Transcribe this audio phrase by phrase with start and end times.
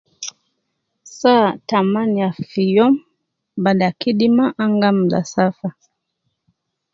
[1.19, 2.95] Saa tamaniya fi youm,
[3.63, 5.67] bada kidima ana gi amula safa